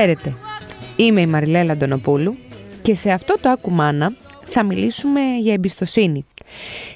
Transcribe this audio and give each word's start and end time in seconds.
Χαίρετε, 0.00 0.34
είμαι 0.96 1.20
η 1.20 1.26
Μαριλέλα 1.26 1.72
Αντωνοπούλου 1.72 2.36
και 2.82 2.94
σε 2.94 3.10
αυτό 3.10 3.34
το 3.40 3.48
Ακουμάνα 3.48 4.12
θα 4.44 4.64
μιλήσουμε 4.64 5.20
για 5.40 5.52
εμπιστοσύνη. 5.52 6.26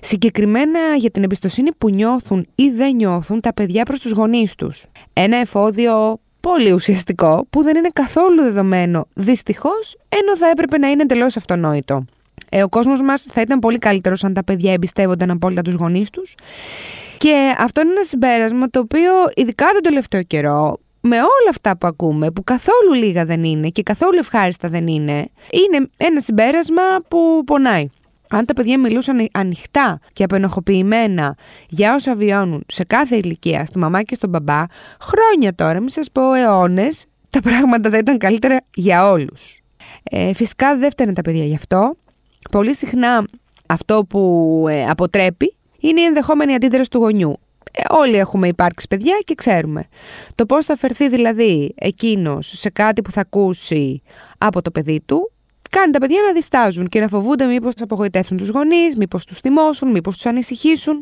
Συγκεκριμένα 0.01 0.79
για 0.99 1.11
την 1.11 1.23
εμπιστοσύνη 1.23 1.73
που 1.79 1.91
νιώθουν 1.91 2.47
ή 2.55 2.71
δεν 2.71 2.95
νιώθουν 2.95 3.41
τα 3.41 3.55
παιδιά 3.55 3.83
προς 3.83 4.01
τους 4.01 4.13
γονείς 4.13 4.55
τους. 4.55 4.87
Ένα 5.13 5.37
εφόδιο 5.37 6.21
πολύ 6.41 6.73
ουσιαστικό 6.73 7.47
που 7.51 7.63
δεν 7.63 7.77
είναι 7.77 7.89
καθόλου 7.93 8.43
δεδομένο 8.43 9.07
δυστυχώς 9.15 9.97
ενώ 10.09 10.37
θα 10.37 10.49
έπρεπε 10.49 10.79
να 10.79 10.89
είναι 10.89 11.03
εντελώς 11.03 11.37
αυτονόητο. 11.37 12.05
Ε, 12.51 12.63
ο 12.63 12.69
κόσμος 12.69 13.03
μας 13.03 13.27
θα 13.31 13.41
ήταν 13.41 13.59
πολύ 13.59 13.79
καλύτερος 13.79 14.25
αν 14.25 14.35
τα 14.35 14.45
παιδιά 14.45 14.73
εμπιστεύονταν 14.73 15.31
απόλυτα 15.31 15.63
τους 15.63 15.75
γονείς 15.75 16.11
τους 16.11 16.35
και 17.19 17.55
αυτό 17.59 17.81
είναι 17.81 17.91
ένα 17.91 18.03
συμπέρασμα 18.03 18.69
το 18.69 18.79
οποίο 18.79 19.13
ειδικά 19.35 19.67
τον 19.73 19.83
τελευταίο 19.83 20.23
καιρό 20.23 20.79
με 21.07 21.17
όλα 21.17 21.51
αυτά 21.51 21.77
που 21.77 21.87
ακούμε, 21.87 22.31
που 22.31 22.45
καθόλου 22.45 22.93
λίγα 22.93 23.25
δεν 23.25 23.45
είναι 23.45 23.69
και 23.69 23.83
καθόλου 23.83 24.19
ευχάριστα 24.19 24.69
δεν 24.69 24.87
είναι, 24.87 25.29
είναι 25.51 25.89
ένα 25.97 26.21
συμπέρασμα 26.21 26.83
που 27.09 27.43
πονάει. 27.47 27.87
Αν 28.29 28.45
τα 28.45 28.53
παιδιά 28.53 28.81
μιλούσαν 28.81 29.29
ανοιχτά 29.33 29.99
και 30.13 30.25
απενοχοποιημένα 30.25 31.37
για 31.69 31.95
όσα 31.95 32.15
βιώνουν 32.15 32.65
σε 32.67 32.85
κάθε 32.85 33.17
ηλικία, 33.17 33.67
στη 33.67 33.79
μαμά 33.79 34.03
και 34.03 34.15
στον 34.15 34.31
μπαμπά, 34.31 34.65
χρόνια 35.01 35.55
τώρα, 35.55 35.81
μην 35.81 35.89
σας 35.89 36.11
πω 36.13 36.35
αιώνες, 36.35 37.07
τα 37.31 37.41
πράγματα 37.41 37.91
θα 37.91 37.99
ήταν 37.99 38.19
καλύτερα 38.19 38.61
για 38.75 39.11
όλους. 39.11 39.63
Ε, 40.03 40.33
φυσικά 40.33 40.77
δεν 40.77 40.91
φταίνε 40.91 41.13
τα 41.13 41.23
παιδιά 41.23 41.45
γι' 41.45 41.55
αυτό. 41.55 41.97
Πολύ 42.51 42.75
συχνά 42.75 43.27
αυτό 43.67 44.05
που 44.09 44.65
ε, 44.69 44.85
αποτρέπει 44.85 45.55
είναι 45.81 46.01
η 46.01 46.05
ενδεχόμενη 46.05 46.55
αντίδραση 46.55 46.91
του 46.91 46.99
γονιού. 46.99 47.39
Ε, 47.77 47.83
όλοι 47.89 48.17
έχουμε 48.17 48.49
υπάρξει 48.49 48.87
παιδιά 48.89 49.19
και 49.25 49.35
ξέρουμε. 49.35 49.85
Το 50.35 50.47
πώς 50.47 50.65
θα 50.65 50.77
φερθεί 50.77 51.09
δηλαδή 51.09 51.75
εκείνος 51.77 52.53
σε 52.57 52.71
κάτι 52.71 53.03
που 53.03 53.11
θα 53.11 53.21
ακούσει 53.21 54.03
από 54.39 54.63
το 54.63 54.71
παιδί 54.71 55.03
του, 55.07 55.33
κάνει 55.71 55.93
τα 55.93 55.99
παιδιά 55.99 56.23
να 56.27 56.33
διστάζουν 56.33 56.89
και 56.89 57.01
να 57.01 57.09
φοβούνται 57.09 57.45
μήπως 57.45 57.75
θα 57.75 57.85
απογοητεύσουν 57.85 58.37
τους 58.37 58.49
γονείς, 58.49 58.97
μήπως 58.97 59.25
τους 59.25 59.39
θυμώσουν, 59.39 59.91
μήπως 59.91 60.15
τους 60.15 60.27
ανησυχήσουν. 60.27 60.99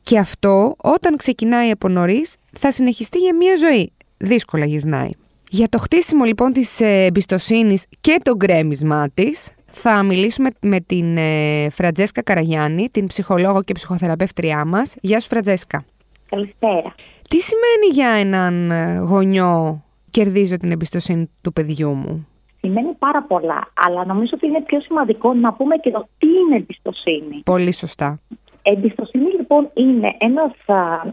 Και 0.00 0.18
αυτό 0.18 0.74
όταν 0.76 1.16
ξεκινάει 1.16 1.70
από 1.70 1.88
νωρίς 1.88 2.36
θα 2.58 2.72
συνεχιστεί 2.72 3.18
για 3.18 3.34
μία 3.34 3.56
ζωή. 3.56 3.92
Δύσκολα 4.16 4.64
γυρνάει. 4.64 5.10
Για 5.50 5.68
το 5.68 5.78
χτίσιμο 5.78 6.24
λοιπόν 6.24 6.52
της 6.52 6.80
εμπιστοσύνης 6.80 7.84
και 8.00 8.20
το 8.22 8.36
γκρέμισμά 8.36 9.08
της 9.14 9.53
θα 9.74 10.02
μιλήσουμε 10.02 10.50
με 10.60 10.80
την 10.80 11.16
ε, 11.16 11.68
Φραντζέσκα 11.70 12.22
Καραγιάννη, 12.22 12.88
την 12.90 13.06
ψυχολόγο 13.06 13.62
και 13.62 13.72
ψυχοθεραπεύτριά 13.72 14.64
μας. 14.64 14.96
Γεια 15.00 15.20
σου 15.20 15.28
Φραντζέσκα. 15.28 15.84
Καλησπέρα. 16.28 16.94
Τι 17.28 17.38
σημαίνει 17.40 17.86
για 17.92 18.08
έναν 18.08 18.70
ε, 18.70 18.98
γονιό 18.98 19.82
κερδίζω 20.10 20.56
την 20.56 20.70
εμπιστοσύνη 20.70 21.30
του 21.42 21.52
παιδιού 21.52 21.90
μου; 21.90 22.26
Σημαίνει 22.60 22.92
πάρα 22.98 23.22
πολλά, 23.22 23.68
αλλά 23.86 24.04
νομίζω 24.04 24.30
ότι 24.34 24.46
είναι 24.46 24.62
πιο 24.62 24.80
σημαντικό 24.80 25.34
να 25.34 25.52
πούμε 25.52 25.76
και 25.76 25.90
το 25.90 26.08
τι 26.18 26.26
είναι 26.26 26.56
εμπιστοσύνη. 26.56 27.42
Πολύ 27.44 27.72
σωστά. 27.72 28.20
Εμπιστοσύνη 28.62 29.30
λοιπόν 29.36 29.70
είναι 29.74 30.16
ένας 30.18 30.52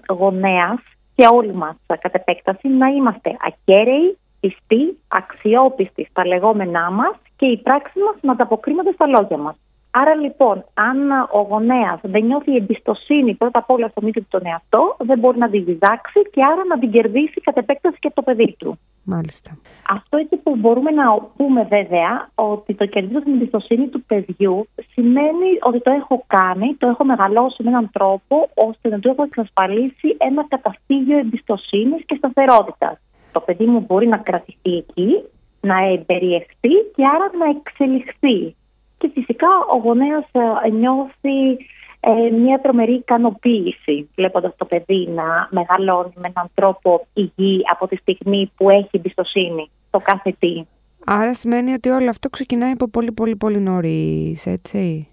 γονέας 0.09 0.79
και 1.15 1.27
όλοι 1.31 1.53
μας 1.53 1.75
κατ' 1.87 2.15
επέκταση 2.15 2.67
να 2.67 2.87
είμαστε 2.87 3.37
ακέραιοι, 3.47 4.17
πιστοί, 4.39 4.97
αξιόπιστοι 5.07 6.07
στα 6.09 6.25
λεγόμενά 6.25 6.91
μας 6.91 7.15
και 7.41 7.47
οι 7.47 7.57
πράξει 7.57 7.99
μας 7.99 8.15
να 8.21 8.31
ανταποκρίνονται 8.31 8.91
στα 8.91 9.07
λόγια 9.07 9.37
μας. 9.37 9.55
Άρα 9.91 10.15
λοιπόν, 10.15 10.65
αν 10.73 10.97
ο 11.11 11.41
γονέας 11.49 11.99
δεν 12.01 12.23
νιώθει 12.25 12.55
εμπιστοσύνη 12.55 13.33
πρώτα 13.33 13.59
απ' 13.59 13.69
όλα 13.69 13.87
στον 13.87 14.07
ίδιο 14.07 14.23
τον 14.29 14.41
εαυτό, 14.45 14.95
δεν 14.99 15.19
μπορεί 15.19 15.37
να 15.37 15.49
την 15.49 15.63
διδάξει 15.65 16.19
και 16.31 16.43
άρα 16.43 16.63
να 16.67 16.79
την 16.79 16.91
κερδίσει 16.91 17.41
κατ' 17.41 17.57
επέκταση 17.57 17.97
και 17.99 18.11
το 18.13 18.21
παιδί 18.21 18.55
του. 18.59 18.79
Μάλιστα. 19.03 19.57
Αυτό 19.89 20.17
έτσι 20.17 20.35
που 20.37 20.55
μπορούμε 20.55 20.91
να 20.91 21.05
πούμε 21.37 21.63
βέβαια 21.63 22.29
ότι 22.35 22.73
το 22.75 22.85
κερδίζω 22.85 23.21
την 23.21 23.33
εμπιστοσύνη 23.33 23.87
του 23.87 24.03
παιδιού 24.03 24.67
σημαίνει 24.93 25.49
ότι 25.61 25.79
το 25.81 25.91
έχω 25.91 26.23
κάνει, 26.27 26.75
το 26.75 26.87
έχω 26.87 27.03
μεγαλώσει 27.05 27.63
με 27.63 27.69
έναν 27.69 27.89
τρόπο 27.93 28.49
ώστε 28.53 28.89
να 28.89 28.99
του 28.99 29.09
έχω 29.09 29.23
εξασφαλίσει 29.23 30.15
ένα 30.17 30.45
καταφύγιο 30.47 31.17
εμπιστοσύνης 31.17 32.05
και 32.05 32.15
σταθερότητας. 32.17 32.97
Το 33.31 33.39
παιδί 33.39 33.65
μου 33.65 33.79
μπορεί 33.87 34.07
να 34.07 34.17
κρατηθεί 34.17 34.73
εκεί 34.77 35.23
να 35.61 35.77
εμπεριεχθεί 35.77 36.73
και 36.95 37.05
άρα 37.15 37.31
να 37.37 37.59
εξελιχθεί. 37.59 38.55
Και 38.97 39.09
φυσικά 39.13 39.47
ο 39.73 39.77
γονέας 39.77 40.25
ε, 40.65 40.69
νιώθει 40.69 41.57
ε, 41.99 42.29
μια 42.29 42.59
τρομερή 42.61 42.93
ικανοποίηση 42.93 44.09
βλέποντας 44.15 44.53
το 44.57 44.65
παιδί 44.65 45.09
να 45.15 45.47
μεγαλώνει 45.49 46.13
με 46.15 46.31
έναν 46.35 46.49
τρόπο 46.53 47.07
υγιή 47.13 47.61
από 47.71 47.87
τη 47.87 47.95
στιγμή 47.95 48.51
που 48.57 48.69
έχει 48.69 48.89
εμπιστοσύνη 48.91 49.69
στο 49.87 49.99
κάθε 49.99 50.35
τι. 50.39 50.63
Άρα 51.05 51.33
σημαίνει 51.33 51.73
ότι 51.73 51.89
όλο 51.89 52.09
αυτό 52.09 52.29
ξεκινάει 52.29 52.71
από 52.71 52.87
πολύ 52.87 53.11
πολύ 53.11 53.35
πολύ 53.35 53.59
νωρίς, 53.59 54.45
έτσι; 54.45 55.07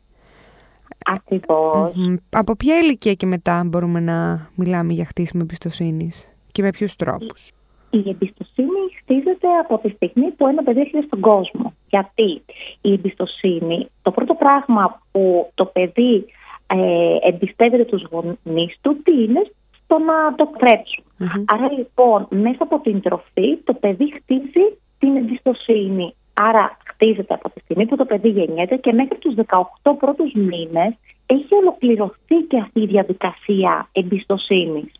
Ακριβώς. 1.04 1.92
Από 2.30 2.56
ποια 2.56 2.78
ηλικία 2.78 3.15
και 3.15 3.26
μετά 3.26 3.62
μπορούμε 3.66 4.00
να 4.00 4.48
μιλάμε 4.54 4.92
για 4.92 5.04
χτίσιμο 5.04 5.42
εμπιστοσύνης 5.44 6.32
και 6.53 6.62
με 6.62 6.70
ποιους 6.70 6.97
τρόπους; 6.97 7.53
Η 7.91 8.03
εμπιστοσύνη 8.09 8.82
χτίζεται 9.00 9.49
από 9.60 9.78
τη 9.78 9.88
στιγμή 9.88 10.31
που 10.31 10.47
ένα 10.47 10.62
παιδί 10.62 10.81
έρχεται 10.81 11.06
στον 11.06 11.21
κόσμο. 11.21 11.72
Γιατί 11.88 12.43
η 12.81 12.93
εμπιστοσύνη, 12.93 13.88
το 14.03 14.10
πρώτο 14.10 14.34
πράγμα 14.34 15.00
που 15.12 15.50
το 15.54 15.65
παιδί 15.65 16.25
ε, 16.66 17.28
εμπιστεύεται 17.28 17.84
τους 17.84 18.03
γονείς 18.10 18.77
του, 18.81 19.03
τι 19.03 19.22
είναι; 19.22 19.50
Στο 19.84 19.98
να 19.98 20.34
το 20.34 20.47
κρεψουν 20.47 21.04
Άρα 21.44 21.72
λοιπόν 21.72 22.27
μέσα 22.31 22.62
από 22.62 22.78
την 22.78 23.00
τροφή 23.00 23.56
το 23.65 23.75
παιδί 23.75 24.12
χτίζει 24.12 24.78
την 24.98 25.16
εμπιστοσύνη. 25.16 26.15
Άρα 26.34 26.77
χτίζεται 26.84 27.34
από 27.34 27.50
τη 27.50 27.60
στιγμή 27.60 27.87
που 27.87 27.97
το 27.97 28.04
παιδί 28.04 28.28
γεννιέται 28.28 28.77
και 28.77 28.93
μέχρι 28.93 29.19
τους 29.19 29.34
18 29.82 29.93
πρώτους 29.98 30.32
μήνες 30.32 30.94
έχει 31.27 31.54
ολοκληρωθεί 31.54 32.37
και 32.48 32.59
αυτή 32.59 32.81
η 32.81 32.87
διαδικασία 32.87 33.88
εμπιστοσύνης 33.93 34.93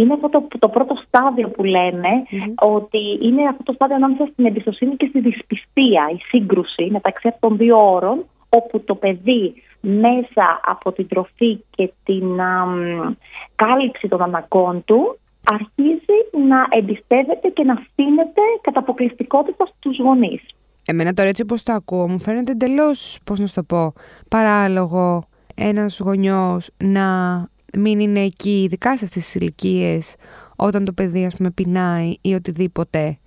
είναι 0.00 0.12
αυτό 0.12 0.28
το, 0.28 0.48
το 0.58 0.68
πρώτο 0.68 0.94
στάδιο 1.06 1.48
που 1.48 1.64
λεμε 1.64 2.12
ότι 2.54 3.18
είναι 3.22 3.42
αυτό 3.48 3.62
το 3.62 3.72
στάδιο 3.72 3.96
ανάμεσα 3.96 4.28
στην 4.32 4.46
εμπιστοσύνη 4.46 4.96
και 4.96 5.06
στη 5.08 5.20
δυσπιστία, 5.20 6.02
η 6.12 6.18
σύγκρουση 6.28 6.88
μεταξύ 6.90 7.28
αυτών 7.28 7.48
των 7.48 7.58
δύο 7.58 7.92
όρων, 7.92 8.24
όπου 8.48 8.80
το 8.80 8.94
παιδί 8.94 9.62
μέσα 9.80 10.60
από 10.64 10.92
την 10.92 11.08
τροφή 11.08 11.64
και 11.70 11.92
την 12.04 12.36
κάλυψη 13.54 14.08
των 14.08 14.22
αναγκών 14.22 14.84
του 14.84 15.18
αρχίζει 15.44 16.18
να 16.48 16.66
εμπιστεύεται 16.70 17.48
και 17.48 17.64
να 17.64 17.72
αφήνεται 17.72 18.40
κατά 18.60 18.78
αποκλειστικότητα 18.78 19.66
στους 19.66 19.98
γονείς. 19.98 20.42
Εμένα 20.86 21.12
τώρα 21.12 21.28
έτσι 21.28 21.42
όπως 21.42 21.62
το 21.62 21.72
ακούω 21.72 22.08
μου 22.08 22.20
φαίνεται 22.20 22.52
εντελώς, 22.52 23.18
πώς 23.24 23.38
να 23.38 23.46
σου 23.46 23.54
το 23.54 23.62
πω, 23.62 23.92
παράλογο 24.28 25.22
ένας 25.54 26.00
γονιός 26.00 26.70
να 26.84 27.06
μην 27.76 28.00
είναι 28.00 28.20
εκεί, 28.20 28.62
ειδικά 28.62 28.96
σε 28.96 29.04
αυτές 29.04 29.22
τις 29.22 29.34
ηλικίες, 29.34 30.16
όταν 30.56 30.84
το 30.84 30.92
παιδί 30.92 31.24
ας 31.24 31.36
πούμε 31.36 31.50
πεινάει 31.50 32.14
ή 32.20 32.34
οτιδήποτε. 32.34 33.18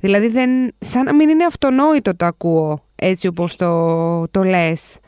Δηλαδή 0.00 0.28
δεν, 0.28 0.50
σαν 0.78 1.04
να 1.04 1.14
μην 1.14 1.28
είναι 1.28 1.44
αυτονόητο 1.44 2.16
το 2.16 2.26
ακούω 2.26 2.82
έτσι 2.94 3.26
όπως 3.26 3.56
το, 3.56 4.28
το 4.28 4.42
λες. 4.42 5.00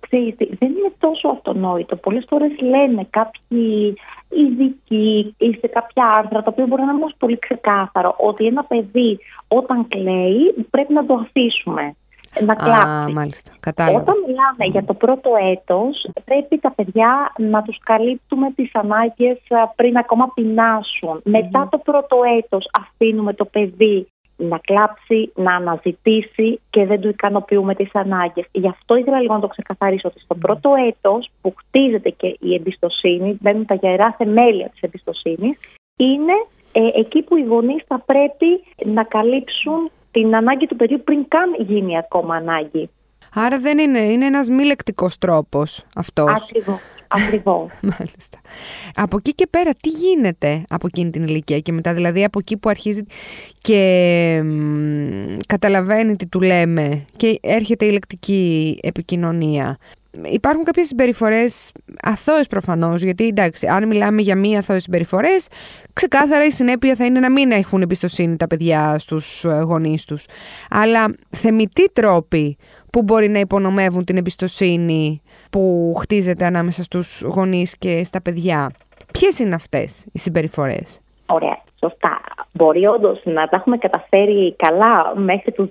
Ξέρεις, 0.00 0.34
δεν 0.36 0.68
είναι 0.68 0.92
τόσο 0.98 1.28
αυτονόητο. 1.28 1.96
Πολλές 1.96 2.24
φορές 2.28 2.50
λένε 2.60 3.06
κάποιοι 3.10 3.94
ειδικοί 4.28 5.34
ή 5.38 5.58
σε 5.60 5.66
κάποια 5.66 6.04
άρθρα, 6.06 6.42
το 6.42 6.50
οποίο 6.50 6.66
μπορεί 6.66 6.82
να 6.82 6.92
είναι 6.92 7.14
πολύ 7.18 7.38
ξεκάθαρο, 7.38 8.14
ότι 8.18 8.46
ένα 8.46 8.64
παιδί 8.64 9.18
όταν 9.48 9.88
κλαίει 9.88 10.54
πρέπει 10.70 10.92
να 10.92 11.06
το 11.06 11.14
αφήσουμε 11.14 11.94
να 12.40 12.54
κλάψει. 12.54 12.86
Α, 12.86 13.10
μάλιστα. 13.12 13.52
Κατάλαβα. 13.60 14.00
Όταν 14.00 14.14
μιλάμε 14.26 14.64
για 14.72 14.84
το 14.84 14.94
πρώτο 14.94 15.30
έτος, 15.52 16.06
πρέπει 16.24 16.58
τα 16.58 16.70
παιδιά 16.70 17.32
να 17.38 17.62
τους 17.62 17.78
καλύπτουμε 17.82 18.50
τις 18.50 18.74
ανάγκες 18.74 19.38
πριν 19.76 19.96
ακόμα 19.96 20.32
Μετά 21.22 21.68
το 21.70 21.78
πρώτο 21.78 22.16
έτος 22.38 22.70
αφήνουμε 22.80 23.34
το 23.34 23.44
παιδί 23.44 24.06
να 24.36 24.58
κλάψει, 24.58 25.32
να 25.34 25.54
αναζητήσει 25.54 26.60
και 26.70 26.86
δεν 26.86 27.00
του 27.00 27.08
ικανοποιούμε 27.08 27.74
τις 27.74 27.94
ανάγκες. 27.94 28.44
Γι' 28.52 28.68
αυτό 28.68 28.96
ήθελα 28.96 29.20
λίγο 29.20 29.34
να 29.34 29.40
το 29.40 29.46
ξεκαθαρίσω 29.46 30.08
ότι 30.08 30.20
στο 30.20 30.34
πρώτο 30.34 30.74
έτος 30.88 31.30
που 31.40 31.54
χτίζεται 31.56 32.10
και 32.10 32.36
η 32.40 32.54
εμπιστοσύνη, 32.54 33.38
μπαίνουν 33.40 33.66
τα 33.66 33.74
γερά 33.74 34.14
θεμέλια 34.18 34.68
της 34.68 34.80
εμπιστοσύνης, 34.80 35.58
είναι 35.96 36.32
ε, 36.72 37.00
εκεί 37.00 37.22
που 37.22 37.36
οι 37.36 37.42
γονείς 37.42 37.82
θα 37.86 37.98
πρέπει 37.98 38.62
να 38.84 39.02
καλύψουν 39.02 39.90
την 40.12 40.34
ανάγκη 40.36 40.66
του 40.66 40.76
παιδιού 40.76 41.02
πριν 41.04 41.28
καν 41.28 41.54
γίνει 41.58 41.98
ακόμα 41.98 42.34
ανάγκη. 42.34 42.90
Άρα 43.34 43.58
δεν 43.58 43.78
είναι, 43.78 43.98
είναι 43.98 44.26
ένας 44.26 44.48
μη 44.48 44.64
λεκτικός 44.64 45.18
τρόπος 45.18 45.84
αυτός. 45.94 46.30
Ακριβώς. 46.30 46.80
Ακριβώς. 47.08 47.70
Μάλιστα. 47.98 48.40
Από 48.94 49.16
εκεί 49.16 49.34
και 49.34 49.46
πέρα 49.50 49.70
τι 49.80 49.88
γίνεται 49.88 50.64
από 50.68 50.86
εκείνη 50.86 51.10
την 51.10 51.22
ηλικία 51.22 51.58
και 51.58 51.72
μετά 51.72 51.94
δηλαδή 51.94 52.24
από 52.24 52.38
εκεί 52.38 52.56
που 52.56 52.68
αρχίζει 52.68 53.02
και 53.58 54.42
καταλαβαίνει 55.46 56.16
τι 56.16 56.26
του 56.26 56.40
λέμε 56.40 57.04
και 57.16 57.38
έρχεται 57.42 57.84
η 57.84 57.90
λεκτική 57.90 58.78
επικοινωνία. 58.82 59.78
Υπάρχουν 60.24 60.64
κάποιες 60.64 60.86
συμπεριφορές 60.86 61.72
αθώες 62.02 62.46
προφανώς, 62.46 63.02
γιατί 63.02 63.26
εντάξει, 63.26 63.66
αν 63.66 63.86
μιλάμε 63.86 64.22
για 64.22 64.36
μία 64.36 64.58
αθώες 64.58 64.82
συμπεριφορές, 64.82 65.48
ξεκάθαρα 65.92 66.44
η 66.44 66.50
συνέπεια 66.50 66.94
θα 66.94 67.04
είναι 67.04 67.20
να 67.20 67.30
μην 67.30 67.50
έχουν 67.50 67.82
εμπιστοσύνη 67.82 68.36
τα 68.36 68.46
παιδιά 68.46 68.98
στους 68.98 69.44
ε, 69.44 69.48
γονείς 69.48 70.04
τους. 70.04 70.26
Αλλά 70.70 71.14
θεμητοί 71.30 71.92
τρόποι 71.92 72.56
που 72.90 73.02
μπορεί 73.02 73.28
να 73.28 73.38
υπονομεύουν 73.38 74.04
την 74.04 74.16
εμπιστοσύνη 74.16 75.22
που 75.50 75.94
χτίζεται 76.00 76.44
ανάμεσα 76.44 76.82
στους 76.82 77.22
γονείς 77.22 77.78
και 77.78 78.04
στα 78.04 78.22
παιδιά. 78.22 78.70
Ποιες 79.12 79.38
είναι 79.38 79.54
αυτές 79.54 80.06
οι 80.12 80.18
συμπεριφορές; 80.18 81.00
Ωραία, 81.26 81.62
σωστά. 81.78 82.20
Μπορεί 82.54 82.86
όντως 82.86 83.20
να 83.24 83.48
τα 83.48 83.56
έχουμε 83.56 83.76
καταφέρει 83.76 84.54
καλά 84.56 85.12
μέχρι 85.16 85.52
τους 85.52 85.68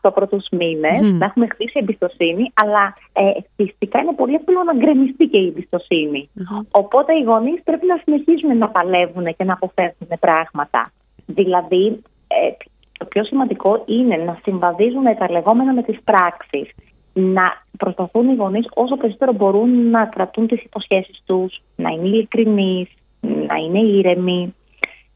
18 0.00 0.10
πρώτους 0.14 0.46
μήνες, 0.50 1.00
να 1.00 1.24
έχουμε 1.24 1.46
χτίσει 1.46 1.72
εμπιστοσύνη, 1.74 2.52
αλλά 2.54 2.94
ε, 3.12 3.22
φυσικά 3.56 4.00
είναι 4.00 4.14
πολύ 4.14 4.34
εύκολο 4.34 4.62
να 4.62 4.74
γκρεμιστεί 4.74 5.26
και 5.26 5.38
η 5.38 5.46
εμπιστοσυνη 5.46 6.30
Οπότε 6.70 7.14
οι 7.14 7.22
γονείς 7.22 7.62
πρέπει 7.64 7.86
να 7.86 8.00
συνεχίσουν 8.02 8.58
να 8.58 8.68
παλεύουν 8.68 9.24
και 9.24 9.44
να 9.44 9.52
αποφεύγουν 9.52 10.18
πράγματα. 10.20 10.90
Δηλαδή, 11.26 12.02
ε, 12.26 12.50
το 12.98 13.04
πιο 13.04 13.24
σημαντικό 13.24 13.82
είναι 13.86 14.16
να 14.16 14.38
συμβαδίζουν 14.42 15.04
τα 15.18 15.30
λεγόμενα 15.30 15.72
με 15.72 15.82
τις 15.82 15.98
πράξεις. 16.04 16.74
Να 17.12 17.62
προσπαθούν 17.78 18.28
οι 18.28 18.34
γονείς 18.34 18.68
όσο 18.74 18.96
περισσότερο 18.96 19.32
μπορούν 19.32 19.90
να 19.90 20.04
κρατούν 20.04 20.46
τις 20.46 20.62
υποσχέσεις 20.62 21.22
τους, 21.26 21.62
να 21.76 21.90
είναι 21.90 22.08
ειλικρινείς, 22.08 22.88
να 23.20 23.54
είναι 23.54 23.78
ήρεμοι, 23.78 24.54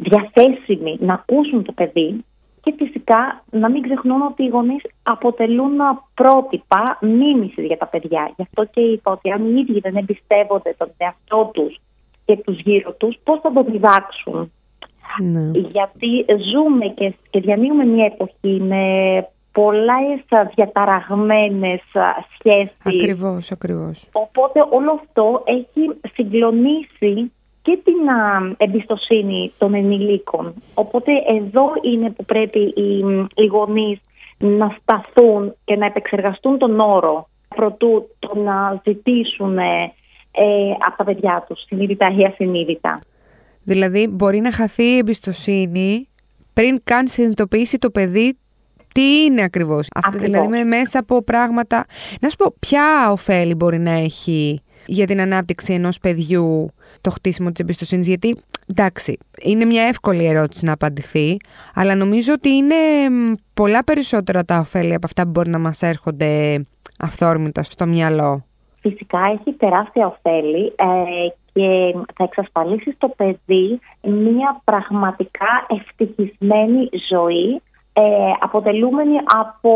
διαθέσιμοι 0.02 0.96
να 1.00 1.14
ακούσουν 1.14 1.64
το 1.64 1.72
παιδί 1.72 2.24
και 2.62 2.74
φυσικά 2.76 3.44
να 3.50 3.70
μην 3.70 3.82
ξεχνούν 3.82 4.22
ότι 4.22 4.42
οι 4.44 4.48
γονείς 4.48 4.82
αποτελούν 5.02 5.76
πρότυπα 6.14 6.98
μίμησης 7.00 7.66
για 7.66 7.76
τα 7.76 7.86
παιδιά. 7.86 8.32
Γι' 8.36 8.42
αυτό 8.42 8.64
και 8.64 8.80
είπα 8.80 9.12
ότι 9.12 9.30
αν 9.30 9.56
οι 9.56 9.60
ίδιοι 9.60 9.80
δεν 9.80 9.96
εμπιστεύονται 9.96 10.74
τον 10.78 10.90
εαυτό 10.96 11.50
τους 11.52 11.80
και 12.24 12.36
τους 12.36 12.60
γύρω 12.60 12.92
τους, 12.92 13.16
πώς 13.24 13.40
θα 13.40 13.52
το 13.52 13.62
διδάξουν; 13.62 14.52
Ναι. 15.18 15.50
Γιατί 15.58 16.24
ζούμε 16.52 16.86
και, 16.86 17.14
και 17.30 17.40
διανύουμε 17.40 17.84
μια 17.84 18.04
εποχή 18.04 18.60
με 18.60 18.84
πολλές 19.52 20.50
διαταραγμένες 20.54 21.80
σχέσεις. 22.38 22.76
Ακριβώς, 22.84 23.50
ακριβώς. 23.50 24.08
Οπότε 24.12 24.66
όλο 24.70 25.00
αυτό 25.02 25.42
έχει 25.44 26.00
συγκλονίσει 26.14 27.32
και 27.62 27.78
την 27.84 28.08
α, 28.10 28.54
εμπιστοσύνη 28.56 29.52
των 29.58 29.74
ενηλίκων. 29.74 30.54
Οπότε 30.74 31.12
εδώ 31.28 31.72
είναι 31.82 32.10
που 32.10 32.24
πρέπει 32.24 32.58
οι, 32.58 32.96
οι 33.34 33.46
γονείς 33.46 34.00
να 34.38 34.76
σταθούν 34.80 35.54
και 35.64 35.76
να 35.76 35.86
επεξεργαστούν 35.86 36.58
τον 36.58 36.80
όρο 36.80 37.28
προτού 37.48 38.08
το 38.18 38.38
να 38.38 38.80
ζητήσουν 38.84 39.58
ε, 39.58 39.92
από 40.86 40.96
τα 40.96 41.04
παιδιά 41.04 41.44
τους, 41.48 41.62
συνείδητα 41.66 42.14
ή 42.18 42.24
ασυνείδητα. 42.24 43.00
Δηλαδή 43.64 44.08
μπορεί 44.08 44.40
να 44.40 44.52
χαθεί 44.52 44.82
η 44.82 44.96
εμπιστοσύνη 44.96 46.08
πριν 46.52 46.80
καν 46.84 47.08
συνειδητοποιήσει 47.08 47.78
το 47.78 47.90
παιδί 47.90 48.36
τι 48.94 49.24
είναι 49.24 49.42
ακριβώς. 49.42 49.88
Αυτό 49.94 50.18
δηλαδή 50.18 50.48
με 50.48 50.64
μέσα 50.64 50.98
από 50.98 51.22
πράγματα... 51.22 51.84
Να 52.20 52.28
σου 52.28 52.36
πω 52.36 52.54
ποια 52.60 53.10
ωφέλη 53.10 53.54
μπορεί 53.54 53.78
να 53.78 53.90
έχει 53.90 54.62
για 54.86 55.06
την 55.06 55.20
ανάπτυξη 55.20 55.72
ενός 55.72 55.98
παιδιού 55.98 56.72
το 57.00 57.10
χτίσιμο 57.10 57.50
της 57.50 57.60
εμπιστοσύνης 57.60 58.06
γιατί 58.06 58.36
εντάξει 58.70 59.18
είναι 59.42 59.64
μια 59.64 59.82
εύκολη 59.82 60.26
ερώτηση 60.26 60.64
να 60.64 60.72
απαντηθεί 60.72 61.36
αλλά 61.74 61.94
νομίζω 61.94 62.32
ότι 62.32 62.48
είναι 62.48 62.74
πολλά 63.54 63.84
περισσότερα 63.84 64.44
τα 64.44 64.58
ωφέλη 64.58 64.94
από 64.94 65.06
αυτά 65.06 65.22
που 65.22 65.30
μπορεί 65.30 65.50
να 65.50 65.58
μας 65.58 65.82
έρχονται 65.82 66.64
αυθόρμητα 66.98 67.62
στο 67.62 67.86
μυαλό. 67.86 68.44
Φυσικά 68.80 69.20
έχει 69.32 69.52
τεράστια 69.52 70.06
ωφέλη 70.06 70.72
ε, 70.76 71.28
και 71.52 71.94
θα 72.14 72.24
εξασφαλίσει 72.24 72.92
στο 72.92 73.08
παιδί 73.08 73.80
μια 74.02 74.60
πραγματικά 74.64 75.66
ευτυχισμένη 75.68 76.88
ζωή 77.10 77.60
ε, 77.92 78.02
αποτελούμενη 78.40 79.16
από 79.40 79.72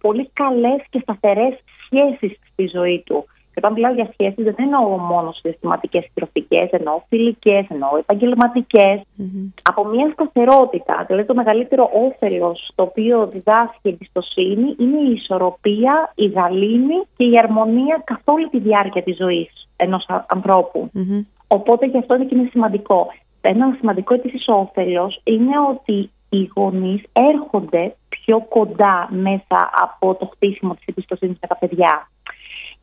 πολύ 0.00 0.30
καλές 0.32 0.84
και 0.90 0.98
σταθερές 1.02 1.54
σχέσεις 1.84 2.38
στη 2.52 2.66
ζωή 2.72 3.02
του. 3.06 3.24
Και 3.54 3.60
όταν 3.62 3.72
μιλάω 3.72 3.92
για 3.92 4.08
σχέσεις, 4.12 4.44
δεν 4.44 4.54
εννοώ 4.58 4.98
μόνο 4.98 5.32
συστηματικές 5.32 6.04
συντροφικές, 6.04 6.70
εννοώ 6.70 7.02
φιλικές, 7.08 7.66
εννοώ 7.68 7.96
επαγγελματικές. 7.96 9.00
Mm-hmm. 9.00 9.52
Από 9.62 9.84
μια 9.84 10.10
σταθερότητα. 10.12 11.04
Δηλαδή, 11.06 11.26
το 11.26 11.34
μεγαλύτερο 11.34 11.90
όφελος 12.06 12.72
το 12.74 12.82
οποίο 12.82 13.26
διδάσκει 13.26 13.78
η 13.82 13.88
εμπιστοσύνη 13.88 14.74
είναι 14.78 14.98
η 15.08 15.12
ισορροπία, 15.12 16.12
η 16.14 16.26
γαλήνη 16.26 16.98
και 17.16 17.24
η 17.24 17.38
αρμονία 17.38 18.02
καθ' 18.04 18.28
όλη 18.28 18.48
τη 18.48 18.58
διάρκεια 18.58 19.02
της 19.02 19.16
ζωής 19.16 19.68
ενός 19.76 20.06
ανθρώπου. 20.26 20.90
Mm-hmm. 20.94 21.24
Οπότε 21.48 21.86
γι' 21.86 21.98
αυτό 21.98 22.14
είναι 22.14 22.48
σημαντικό. 22.50 23.06
Ένα 23.40 23.76
σημαντικό 23.78 24.14
επίσης 24.14 24.44
όφελος 24.48 25.20
είναι 25.24 25.58
ότι 25.70 26.10
οι 26.28 26.50
γονείς 26.56 27.02
έρχονται 27.12 27.94
πιο 28.08 28.40
κοντά 28.48 29.08
μέσα 29.10 29.70
από 29.82 30.14
το 30.14 30.30
χτίσιμο 30.32 30.74
της 30.74 30.84
εμπιστοσύνης 30.86 31.36
με 31.40 31.46
τα 31.48 31.56
παιδιά 31.56 32.08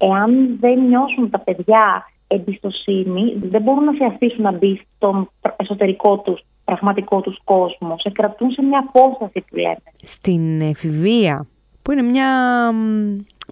εάν 0.02 0.58
δεν 0.60 0.88
νιώσουν 0.88 1.30
τα 1.30 1.40
παιδιά 1.40 2.06
εμπιστοσύνη, 2.28 3.36
δεν 3.42 3.62
μπορούν 3.62 3.84
να 3.84 3.94
σε 3.94 4.06
αφήσουν 4.06 4.42
να 4.42 4.52
μπει 4.52 4.82
στον 4.96 5.30
εσωτερικό 5.58 6.18
τους 6.18 6.42
πραγματικό 6.66 7.22
τους 7.22 7.40
κόσμο. 7.44 7.96
Σε 8.00 8.10
κρατούν 8.10 8.52
σε 8.52 8.62
μια 8.62 8.86
απόσταση 8.88 9.46
που 9.50 9.56
λέμε. 9.56 9.84
Στην 9.94 10.62
εφηβεία, 10.62 11.48
που 11.82 11.92
είναι 11.92 12.02
μια 12.02 12.30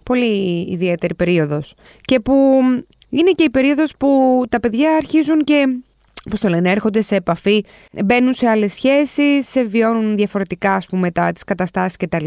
πολύ 0.03 0.65
ιδιαίτερη 0.69 1.15
περίοδος 1.15 1.75
και 2.01 2.19
που 2.19 2.33
είναι 3.09 3.31
και 3.31 3.43
η 3.43 3.49
περίοδος 3.49 3.93
που 3.97 4.43
τα 4.49 4.59
παιδιά 4.59 4.95
αρχίζουν 4.95 5.43
και 5.43 5.63
πώς 6.29 6.39
το 6.39 6.47
λένε, 6.47 6.71
έρχονται 6.71 7.01
σε 7.01 7.15
επαφή, 7.15 7.63
μπαίνουν 8.05 8.33
σε 8.33 8.47
άλλες 8.47 8.73
σχέσεις, 8.73 9.47
σε 9.49 9.63
βιώνουν 9.63 10.15
διαφορετικά 10.15 10.73
ας 10.73 10.85
πούμε 10.85 11.11
τα, 11.11 11.31
τις 11.31 11.43
καταστάσεις 11.43 11.97
κτλ 11.97 12.25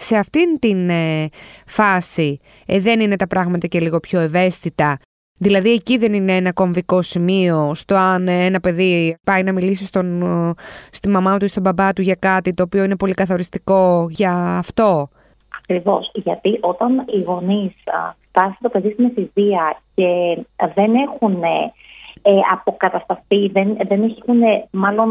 σε 0.00 0.16
αυτήν 0.16 0.58
την 0.58 0.90
ε, 0.90 1.28
φάση 1.66 2.40
ε, 2.66 2.80
δεν 2.80 3.00
είναι 3.00 3.16
τα 3.16 3.26
πράγματα 3.26 3.66
και 3.66 3.80
λίγο 3.80 4.00
πιο 4.00 4.20
ευαίσθητα. 4.20 4.98
Δηλαδή 5.38 5.70
εκεί 5.72 5.98
δεν 5.98 6.12
είναι 6.12 6.36
ένα 6.36 6.52
κομβικό 6.52 7.02
σημείο 7.02 7.74
στο 7.74 7.94
αν 7.94 8.28
ε, 8.28 8.44
ένα 8.44 8.60
παιδί 8.60 9.16
πάει 9.24 9.42
να 9.42 9.52
μιλήσει 9.52 9.84
στον, 9.84 10.22
στη 10.90 11.08
μαμά 11.08 11.38
του 11.38 11.44
ή 11.44 11.48
στον 11.48 11.62
μπαμπά 11.62 11.92
του 11.92 12.02
για 12.02 12.14
κάτι 12.14 12.54
το 12.54 12.62
οποίο 12.62 12.84
είναι 12.84 12.96
πολύ 12.96 13.14
καθοριστικό 13.14 14.06
για 14.10 14.58
αυτό; 14.58 15.08
Ακριβώς. 15.62 16.10
Γιατί 16.14 16.58
όταν 16.60 17.04
οι 17.06 17.22
γονείς 17.22 17.72
φτάσει 18.28 18.56
το 18.60 18.68
παιδί 18.68 18.90
στην 18.92 19.04
εφηβεία 19.04 19.80
και 19.94 20.38
δεν 20.74 20.94
έχουν 20.94 21.42
ε, 22.22 22.32
αποκατασταθεί, 22.52 23.48
δεν, 23.48 23.76
δεν 23.86 24.02
έχουν 24.02 24.40
μάλλον 24.70 25.08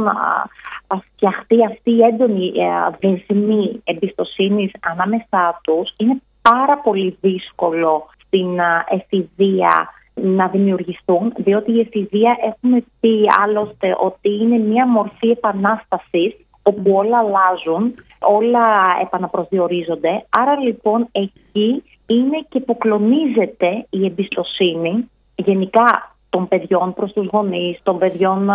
φτιαχτεί 0.97 1.65
αυτή 1.65 1.91
η 1.91 2.01
έντονη 2.01 2.45
ε, 2.45 2.97
δεσμή 2.99 3.81
εμπιστοσύνης 3.83 4.71
ανάμεσά 4.79 5.59
τους, 5.63 5.93
είναι 5.97 6.21
πάρα 6.41 6.77
πολύ 6.77 7.17
δύσκολο 7.21 8.09
στην 8.25 8.59
εφηβεία 8.89 9.89
να 10.13 10.47
δημιουργηθούν, 10.47 11.33
διότι 11.37 11.71
η 11.71 11.79
εφηβεία 11.79 12.37
έχουμε 12.45 12.83
πει 12.99 13.25
άλλωστε 13.43 13.95
ότι 13.99 14.29
είναι 14.29 14.57
μια 14.57 14.87
μορφή 14.87 15.29
επανάστασης 15.29 16.35
όπου 16.63 16.95
όλα 16.95 17.17
αλλάζουν, 17.17 17.93
όλα 18.19 18.65
επαναπροσδιορίζονται. 19.01 20.25
Άρα 20.29 20.59
λοιπόν 20.59 21.07
εκεί 21.11 21.83
είναι 22.05 22.45
και 22.49 22.57
υποκλονίζεται 22.57 23.85
η 23.89 24.05
εμπιστοσύνη 24.05 25.09
γενικά 25.35 26.15
των 26.29 26.47
παιδιών 26.47 26.93
προς 26.93 27.13
τους 27.13 27.27
γονείς, 27.31 27.79
των 27.83 27.97
παιδιών 27.97 28.49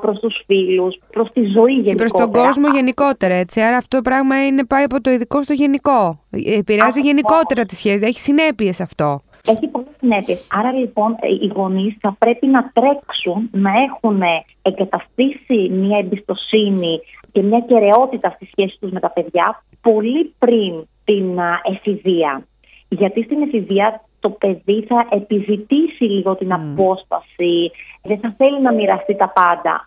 προς 0.00 0.18
τους 0.18 0.42
φίλους, 0.46 0.98
προς 1.10 1.32
τη 1.32 1.40
ζωή 1.40 1.72
γενικότερα. 1.72 1.94
Και 1.94 1.94
προς 1.94 2.10
τον 2.10 2.32
κόσμο 2.32 2.68
γενικότερα, 2.74 3.34
έτσι. 3.34 3.60
Άρα 3.60 3.76
αυτό 3.76 3.96
το 3.96 4.02
πράγμα 4.02 4.46
είναι 4.46 4.64
πάει 4.64 4.82
από 4.82 5.00
το 5.00 5.10
ειδικό 5.10 5.42
στο 5.42 5.52
γενικό. 5.52 6.20
Επηρεάζει 6.58 7.00
γενικότερα 7.00 7.64
τις 7.64 7.78
σχέσεις, 7.78 8.02
έχει 8.02 8.20
συνέπειες 8.20 8.80
αυτό. 8.80 9.20
Έχει 9.46 9.68
πολλές 9.68 9.88
συνέπειες. 10.00 10.46
Άρα 10.50 10.72
λοιπόν 10.72 11.16
ε, 11.20 11.28
οι 11.28 11.52
γονείς 11.54 11.96
θα 12.00 12.16
πρέπει 12.18 12.46
να 12.46 12.70
τρέξουν, 12.72 13.50
να 13.52 13.70
έχουν 13.70 14.22
εγκαταστήσει 14.62 15.68
μια 15.70 15.98
εμπιστοσύνη 15.98 17.00
και 17.32 17.42
μια 17.42 17.60
κεραιότητα 17.60 18.30
στη 18.30 18.44
σχέση 18.44 18.76
τους 18.80 18.90
με 18.90 19.00
τα 19.00 19.10
παιδιά 19.10 19.62
πολύ 19.82 20.34
πριν 20.38 20.86
την 21.04 21.38
εφηβεία. 21.72 22.44
Γιατί 22.88 23.22
στην 23.22 23.42
εφηβεία 23.42 24.04
το 24.20 24.30
παιδί 24.30 24.84
θα 24.88 25.06
επιζητήσει 25.10 26.04
λίγο 26.04 26.36
την 26.36 26.52
απόσταση, 26.52 27.70
δεν 28.02 28.18
θα 28.18 28.34
θέλει 28.36 28.60
να 28.60 28.72
μοιραστεί 28.72 29.16
τα 29.16 29.28
πάντα. 29.28 29.82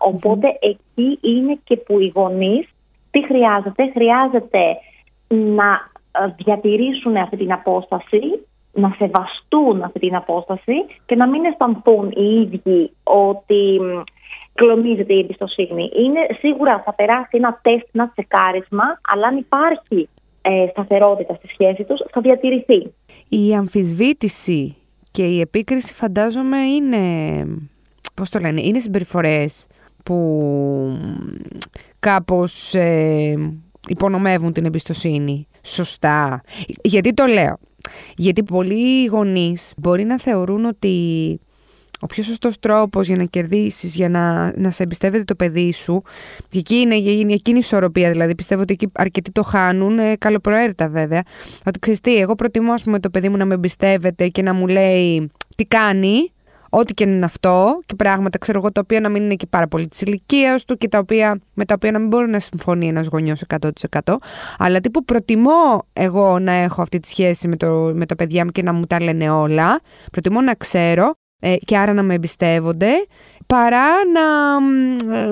εκεί 0.60 1.18
είναι 1.20 1.58
και 1.64 1.76
που 1.76 1.98
οι 1.98 2.12
γονείς 2.14 2.68
τι 3.10 3.24
χρειάζεται, 3.24 3.90
χρειάζεται 3.92 4.62
να 5.28 5.70
ε, 6.12 6.34
διατηρήσουν 6.36 7.16
αυτή 7.16 7.36
την 7.36 7.52
απόσταση, 7.52 8.46
να 8.72 8.94
σεβαστούν 8.98 9.82
αυτή 9.82 9.98
την 9.98 10.16
απόσταση 10.16 10.74
και 11.06 11.16
να 11.16 11.28
μην 11.28 11.44
αισθανθούν 11.44 12.10
οι 12.16 12.40
ίδιοι 12.40 12.90
ότι 13.02 13.80
κλονίζεται 14.54 15.14
η 15.14 15.18
εμπιστοσύνη. 15.18 15.90
Είναι 15.96 16.20
σίγουρα 16.38 16.82
θα 16.84 16.94
περάσει 16.94 17.30
ένα 17.30 17.58
τεστ, 17.62 17.86
ένα 17.92 18.08
τσεκάρισμα, 18.08 19.00
αλλά 19.12 19.26
αν 19.26 19.36
υπάρχει 19.36 20.08
ε, 20.46 20.66
σταθερότητα 20.70 21.34
στη 21.34 21.48
σχέση 21.48 21.84
τους 21.84 22.00
θα 22.10 22.20
διατηρηθεί. 22.20 22.92
Η 23.28 23.54
αμφισβήτηση 23.54 24.76
και 25.10 25.24
η 25.24 25.40
επίκριση 25.40 25.94
φαντάζομαι 25.94 26.58
είναι, 26.58 26.98
πώς 28.14 28.30
το 28.30 28.38
λένε, 28.38 28.60
είναι 28.60 28.78
συμπεριφορές 28.78 29.66
που 30.04 30.48
κάπως 31.98 32.74
ε, 32.74 33.34
υπονομεύουν 33.88 34.52
την 34.52 34.64
εμπιστοσύνη. 34.64 35.46
Σωστά. 35.62 36.40
Γιατί 36.82 37.12
το 37.14 37.26
λέω. 37.26 37.58
Γιατί 38.16 38.42
πολλοί 38.42 39.06
γονείς 39.06 39.72
μπορεί 39.76 40.04
να 40.04 40.18
θεωρούν 40.18 40.64
ότι 40.64 41.40
ο 42.04 42.06
πιο 42.06 42.22
σωστός 42.22 42.58
τρόπος 42.58 43.06
για 43.06 43.16
να 43.16 43.24
κερδίσεις, 43.24 43.94
για 43.94 44.08
να, 44.08 44.52
να 44.56 44.70
σε 44.70 44.82
εμπιστεύεται 44.82 45.24
το 45.24 45.34
παιδί 45.34 45.72
σου. 45.72 46.02
Και 46.48 46.58
εκεί 46.58 46.74
είναι, 46.74 46.94
είναι 46.94 47.32
εκείνη 47.32 47.56
η 47.56 47.60
ισορροπία. 47.60 48.10
Δηλαδή, 48.10 48.34
πιστεύω 48.34 48.62
ότι 48.62 48.72
εκεί 48.72 48.88
αρκετοί 48.92 49.30
το 49.30 49.42
χάνουν, 49.42 49.98
ε, 49.98 50.16
καλοπροαίρετα 50.16 50.88
βέβαια. 50.88 51.22
Ότι 51.66 51.78
ξέρεις 51.78 52.00
τι, 52.00 52.16
εγώ 52.16 52.34
προτιμώ 52.34 52.74
πούμε, 52.84 53.00
το 53.00 53.10
παιδί 53.10 53.28
μου 53.28 53.36
να 53.36 53.44
με 53.44 53.54
εμπιστεύεται 53.54 54.28
και 54.28 54.42
να 54.42 54.52
μου 54.52 54.66
λέει 54.66 55.30
τι 55.56 55.64
κάνει, 55.64 56.32
ό,τι 56.68 56.94
και 56.94 57.04
είναι 57.04 57.24
αυτό, 57.24 57.80
και 57.86 57.94
πράγματα 57.94 58.38
ξέρω 58.38 58.58
εγώ 58.58 58.72
τα 58.72 58.80
οποία 58.84 59.00
να 59.00 59.08
μην 59.08 59.22
είναι 59.22 59.34
και 59.34 59.46
πάρα 59.46 59.68
πολύ 59.68 59.88
της 59.88 60.00
ηλικίας 60.00 60.64
του 60.64 60.76
και 60.76 60.88
τα 60.88 60.98
οποία, 60.98 61.40
με 61.54 61.64
τα 61.64 61.74
οποία 61.74 61.90
να 61.90 61.98
μην 61.98 62.08
μπορεί 62.08 62.30
να 62.30 62.38
συμφωνεί 62.38 62.88
ένας 62.88 63.06
γονιός 63.06 63.42
100%. 63.60 64.14
Αλλά 64.58 64.80
τύπου 64.80 65.04
προτιμώ 65.04 65.86
εγώ 65.92 66.38
να 66.38 66.52
έχω 66.52 66.82
αυτή 66.82 67.00
τη 67.00 67.08
σχέση 67.08 67.48
με, 67.48 67.56
το, 67.56 67.92
με 67.94 68.06
τα 68.06 68.14
παιδιά 68.16 68.44
μου 68.44 68.50
και 68.50 68.62
να 68.62 68.72
μου 68.72 68.86
τα 68.86 69.02
λένε 69.02 69.30
όλα. 69.30 69.80
Προτιμώ 70.12 70.40
να 70.40 70.54
ξέρω 70.54 71.14
ε, 71.40 71.56
και 71.56 71.78
άρα 71.78 71.92
να 71.92 72.02
με 72.02 72.14
εμπιστεύονται 72.14 72.90
παρά 73.46 73.88
να 74.12 74.60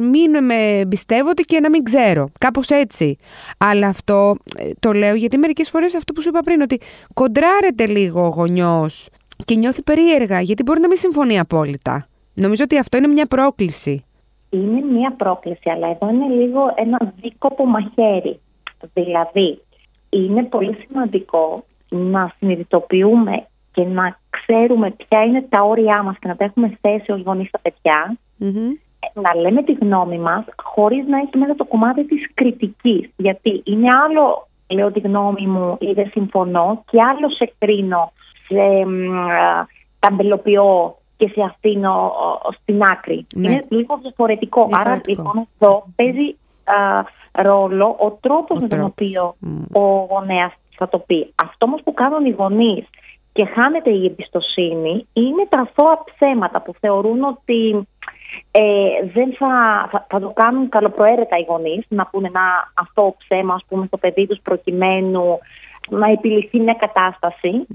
μην 0.00 0.44
με 0.44 0.54
εμπιστεύονται 0.54 1.42
και 1.42 1.60
να 1.60 1.70
μην 1.70 1.82
ξέρω. 1.82 2.28
Κάπως 2.38 2.68
έτσι. 2.68 3.16
Αλλά 3.58 3.86
αυτό 3.86 4.34
ε, 4.58 4.70
το 4.80 4.92
λέω 4.92 5.14
γιατί 5.14 5.38
μερικές 5.38 5.70
φορές 5.70 5.94
αυτό 5.94 6.12
που 6.12 6.20
σου 6.20 6.28
είπα 6.28 6.40
πριν 6.40 6.60
ότι 6.60 6.80
κοντράρεται 7.14 7.86
λίγο 7.86 8.24
ο 8.24 8.28
γονιός 8.28 9.08
και 9.44 9.54
νιώθει 9.54 9.82
περίεργα 9.82 10.40
γιατί 10.40 10.62
μπορεί 10.62 10.80
να 10.80 10.88
μην 10.88 10.96
συμφωνεί 10.96 11.38
απόλυτα. 11.38 12.06
Νομίζω 12.34 12.64
ότι 12.64 12.78
αυτό 12.78 12.96
είναι 12.96 13.06
μια 13.06 13.26
πρόκληση. 13.26 14.04
Είναι 14.50 14.80
μια 14.80 15.12
πρόκληση, 15.12 15.70
αλλά 15.70 15.88
εδώ 15.90 16.08
είναι 16.10 16.34
λίγο 16.34 16.60
ένα 16.74 17.12
δίκοπο 17.20 17.66
μαχαίρι. 17.66 18.40
Δηλαδή, 18.94 19.60
είναι 20.08 20.42
πολύ 20.42 20.76
σημαντικό 20.86 21.64
να 21.88 22.32
συνειδητοποιούμε 22.38 23.46
και 23.72 23.84
να 23.84 24.18
ξέρουμε 24.30 24.90
ποια 24.90 25.24
είναι 25.24 25.46
τα 25.48 25.62
όρια 25.62 26.02
μας 26.02 26.18
και 26.18 26.28
να 26.28 26.36
τα 26.36 26.44
έχουμε 26.44 26.78
θέσει 26.80 27.12
ως 27.12 27.20
γονείς 27.20 27.48
στα 27.48 27.58
παιδιά, 27.58 28.16
να 29.14 29.40
λέμε 29.40 29.62
τη 29.62 29.72
γνώμη 29.72 30.18
μας 30.18 30.44
χωρίς 30.62 31.06
να 31.06 31.18
έχει 31.18 31.38
μέσα 31.38 31.54
το 31.54 31.64
κομμάτι 31.64 32.04
της 32.04 32.30
κριτικής. 32.34 33.10
Γιατί 33.16 33.62
είναι 33.64 33.88
άλλο 34.06 34.48
λέω 34.66 34.92
τη 34.92 35.00
γνώμη 35.00 35.46
μου 35.46 35.76
ή 35.80 35.92
δεν 35.92 36.08
συμφωνώ 36.10 36.82
και 36.90 37.02
άλλο 37.02 37.30
σε 37.30 37.52
κρίνω, 37.58 38.12
σε 38.46 38.86
ταμπελοποιώ 39.98 40.96
και 41.16 41.28
σε 41.28 41.42
αφήνω 41.42 42.12
στην 42.60 42.82
άκρη. 42.82 43.26
Ναι. 43.34 43.48
Είναι 43.48 43.64
λίγο 43.68 43.98
διαφορετικό. 44.02 44.68
Άρα 44.72 45.00
λοιπόν 45.06 45.48
εδώ 45.58 45.84
παίζει 45.96 46.36
ρόλο 47.32 47.96
ο 47.98 48.10
τρόπος 48.20 48.60
με 48.60 48.68
τον 48.68 48.82
οποίο 48.82 49.34
ο 49.72 49.80
γονέας 49.80 50.52
θα 50.76 50.88
το 50.88 50.98
πει. 50.98 51.32
Αυτό 51.42 51.66
όμως 51.66 51.80
που 51.84 51.94
κάνουν 51.94 52.26
οι 52.26 52.30
γονείς 52.30 52.86
και 53.32 53.44
χάνεται 53.44 53.90
η 53.90 54.04
εμπιστοσύνη 54.04 55.06
είναι 55.12 55.46
τα 55.48 55.60
αθώα 55.60 56.04
ψέματα 56.04 56.62
που 56.62 56.74
θεωρούν 56.80 57.22
ότι 57.22 57.86
ε, 58.50 58.62
δεν 59.14 59.34
θα, 59.38 59.54
θα, 60.08 60.20
το 60.20 60.32
κάνουν 60.34 60.68
καλοπροαίρετα 60.68 61.38
οι 61.38 61.44
γονείς 61.48 61.84
να 61.88 62.06
πούνε 62.06 62.26
ένα 62.26 62.72
αθώο 62.74 63.16
ψέμα 63.18 63.54
ας 63.54 63.64
πούμε, 63.68 63.86
στο 63.86 63.96
παιδί 63.96 64.26
τους 64.26 64.40
προκειμένου 64.42 65.38
να 65.88 66.10
επιληθεί 66.10 66.60
μια 66.60 66.74
κατάσταση. 66.74 67.66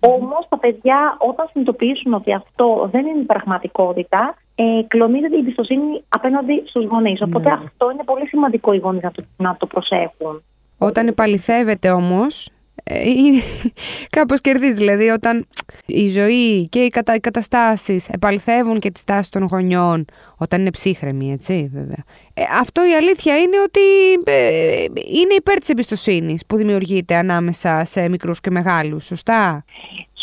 Όμως 0.00 0.46
τα 0.48 0.58
παιδιά 0.58 1.16
όταν 1.18 1.48
συνειδητοποιήσουν 1.52 2.14
ότι 2.14 2.32
αυτό 2.32 2.88
δεν 2.92 3.06
είναι 3.06 3.20
η 3.20 3.24
πραγματικότητα 3.24 4.34
ε, 4.54 4.64
κλονίζεται 4.86 5.36
η 5.36 5.38
εμπιστοσύνη 5.38 6.02
απέναντι 6.08 6.62
στους 6.66 6.84
γονείς. 6.84 7.22
Οπότε 7.22 7.48
ναι. 7.48 7.60
αυτό 7.64 7.90
είναι 7.90 8.04
πολύ 8.04 8.26
σημαντικό 8.26 8.72
οι 8.72 8.78
γονείς 8.78 9.02
να 9.02 9.10
το, 9.10 9.24
να 9.36 9.56
το 9.56 9.66
προσέχουν. 9.66 10.42
Όταν 10.78 11.06
επαληθεύεται 11.06 11.90
όμως 11.90 12.46
ε, 12.46 12.53
κάπως 14.16 14.40
κερδίζει. 14.40 14.74
Δηλαδή 14.74 15.08
όταν 15.08 15.46
η 15.86 16.08
ζωή 16.08 16.68
και 16.68 16.78
οι, 16.78 16.88
κατα, 16.88 17.14
οι 17.14 17.20
καταστάσεις 17.20 18.08
επαληθεύουν 18.08 18.78
και 18.78 18.90
τη 18.90 19.00
στάση 19.00 19.30
των 19.30 19.42
γονιών 19.42 20.04
όταν 20.36 20.60
είναι 20.60 20.70
ψύχρεμοι, 20.70 21.32
έτσι 21.32 21.70
βέβαια. 21.72 22.04
Ε, 22.34 22.42
αυτό 22.58 22.86
η 22.86 22.94
αλήθεια 22.94 23.38
είναι 23.38 23.60
ότι 23.60 23.80
ε, 24.24 24.84
είναι 24.94 25.34
υπέρ 25.36 25.58
της 25.58 25.68
εμπιστοσύνης 25.68 26.46
που 26.46 26.56
δημιουργείται 26.56 27.14
ανάμεσα 27.14 27.84
σε 27.84 28.08
μικρούς 28.08 28.40
και 28.40 28.50
μεγάλους, 28.50 29.04
σωστά; 29.04 29.64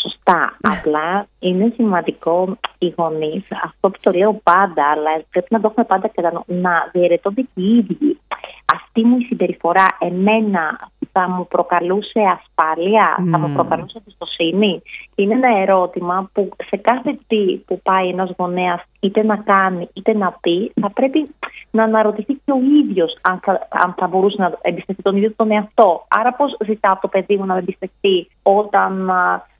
Σωστά. 0.02 0.56
Απλά 0.60 1.26
είναι 1.38 1.72
σημαντικό 1.74 2.58
οι 2.78 2.92
γονείς, 2.96 3.44
αυτό 3.64 3.90
που 3.90 3.98
το 4.02 4.10
λέω 4.10 4.40
πάντα, 4.42 4.90
αλλά 4.90 5.10
πρέπει 5.30 5.46
να 5.50 5.60
το 5.60 5.68
έχουμε 5.70 5.86
πάντα 5.86 6.08
κατά 6.08 6.44
να 6.46 6.90
διαιρετώνται 6.92 7.40
και 7.40 7.60
οι 7.62 7.76
ίδιοι. 7.76 8.20
Αυτή 8.64 9.04
μου 9.04 9.18
η 9.18 9.22
συμπεριφορά 9.22 9.86
εμένα 9.98 10.90
θα 11.12 11.28
μου 11.28 11.46
προκαλούσε 11.46 12.20
ασφάλεια, 12.20 13.16
θα 13.30 13.38
μου 13.38 13.54
προκαλούσε 13.54 13.98
εμπιστοσύνη. 13.98 14.82
Είναι 15.14 15.34
ένα 15.34 15.60
ερώτημα 15.60 16.30
που 16.32 16.48
σε 16.66 16.76
κάθε 16.76 17.18
τι 17.26 17.56
που 17.66 17.80
πάει 17.82 18.08
ένας 18.08 18.34
γονέας 18.38 18.82
είτε 19.00 19.22
να 19.22 19.36
κάνει 19.36 19.88
είτε 19.92 20.14
να 20.14 20.36
πει 20.40 20.72
θα 20.80 20.90
πρέπει 20.90 21.34
να 21.70 21.82
αναρωτηθεί 21.84 22.32
και 22.44 22.52
ο 22.52 22.60
ίδιος 22.82 23.18
αν 23.20 23.40
θα, 23.42 23.68
αν 23.70 23.94
θα 23.96 24.06
μπορούσε 24.06 24.36
να 24.38 24.58
εμπιστευτεί 24.62 25.02
τον 25.02 25.16
ίδιο 25.16 25.32
τον 25.36 25.50
εαυτό. 25.50 26.06
Άρα 26.08 26.32
πώς 26.32 26.56
ζητάω 26.64 26.92
από 26.92 27.02
το 27.02 27.08
παιδί 27.08 27.36
μου 27.36 27.46
να 27.46 27.54
με 27.54 27.58
εμπιστευτεί 27.58 28.30
όταν 28.42 29.10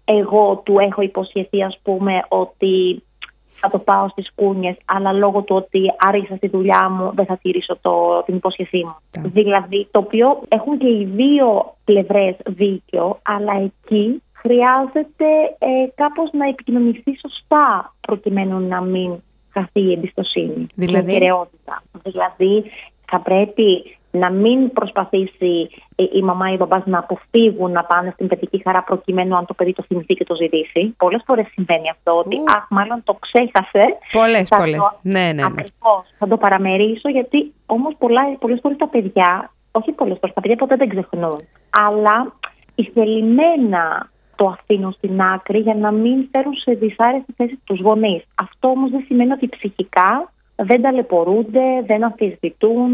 εγώ 0.05 0.63
του 0.65 0.79
έχω 0.79 1.03
υποσχεθεί 1.03 1.63
ας 1.63 1.79
πούμε 1.83 2.23
ότι 2.29 3.03
θα 3.63 3.71
το 3.71 3.79
πάω 3.79 4.09
στις 4.09 4.33
κούνιες, 4.35 4.77
αλλά 4.85 5.13
λόγω 5.13 5.41
του 5.43 5.57
ότι 5.57 5.81
άργησα 5.99 6.37
στη 6.37 6.49
δουλειά 6.49 6.89
μου 6.91 7.13
δεν 7.15 7.27
θα 7.27 7.37
τηρήσω 7.37 7.79
το, 7.81 8.23
την 8.27 8.35
υπόσχεσή 8.35 8.85
μου. 8.85 8.97
Δηλαδή, 9.23 9.89
το 9.91 9.99
οποίο 9.99 10.41
έχουν 10.49 10.79
και 10.79 10.87
οι 10.87 11.05
δύο 11.05 11.75
πλευρές 11.85 12.37
δίκιο, 12.47 13.19
αλλά 13.23 13.53
εκεί 13.63 14.23
χρειάζεται 14.33 15.29
ε, 15.59 15.87
κάπως 15.95 16.31
να 16.33 16.49
επικοινωνηθεί 16.49 17.19
σωστά 17.19 17.95
προκειμένου 18.01 18.59
να 18.69 18.81
μην 18.81 19.23
χαθεί 19.53 19.81
η 19.81 19.93
εμπιστοσύνη 19.93 20.67
δηλαδή... 20.75 21.13
η 21.13 21.19
Δηλαδή, 22.03 22.65
θα 23.07 23.21
πρέπει 23.21 23.97
να 24.13 24.31
μην 24.31 24.73
προσπαθήσει 24.73 25.69
η 26.13 26.23
μαμά 26.23 26.51
ή 26.51 26.55
ο 26.55 26.57
μπαμπάς 26.57 26.83
να 26.87 26.99
αποφύγουν 26.99 27.73
να 27.73 27.85
πάνε 27.85 28.11
στην 28.11 28.27
παιδική 28.27 28.61
χαρά 28.65 28.83
προκειμένου 28.83 29.37
αν 29.37 29.47
το 29.47 29.55
παιδί 29.55 29.73
το 29.73 29.83
θυμηθεί 29.87 30.15
και 30.15 30.25
το 30.25 30.35
ζητήσει. 30.35 30.95
Πολλές 30.97 31.23
φορές 31.27 31.47
συμβαίνει 31.53 31.91
αυτό, 31.91 32.19
ότι 32.19 32.37
αχ, 32.57 32.67
μάλλον 32.71 33.03
το 33.05 33.17
ξέχασε. 33.21 33.97
Πολλές, 34.13 34.49
πολλές. 34.49 34.81
Ναι, 35.03 35.21
ναι, 35.21 35.33
ναι. 35.33 35.43
Ακριβώς. 35.43 36.05
Θα 36.19 36.29
το 36.29 36.37
παραμερίσω, 36.37 37.09
γιατί 37.09 37.53
όμως 37.67 37.95
πολλές 38.39 38.59
φορές 38.61 38.77
τα 38.77 38.89
παιδιά, 38.89 39.51
όχι 39.73 39.93
πολλές 39.93 40.19
φορές, 40.21 40.35
τα 40.35 40.41
παιδιά 40.41 40.57
ποτέ 40.57 40.77
δεν 40.77 40.89
ξεχνούν. 40.89 41.41
Αλλά 41.71 42.33
ηθελημένα 42.75 44.11
το 44.37 44.47
αφήνουν 44.47 44.93
στην 44.93 45.21
άκρη 45.23 45.59
για 45.59 45.75
να 45.75 45.91
μην 45.91 46.29
φέρουν 46.31 46.55
σε 46.55 46.73
δυσάρεστη 46.73 47.33
θέση 47.37 47.61
τους 47.65 47.81
γονείς. 47.81 48.25
Αυτό 48.43 48.69
όμως 48.69 48.91
δεν 48.91 49.05
σημαίνει 49.07 49.33
ότι 49.33 49.49
ψυχικά 49.49 50.32
δεν 50.55 50.83
ταλαιπωρούνται, 50.83 51.61
δεν 51.87 52.05
αμφισβητούν, 52.05 52.91